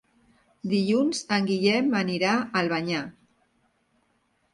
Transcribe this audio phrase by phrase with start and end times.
[0.69, 3.03] Dilluns en Guillem anirà a Albanyà.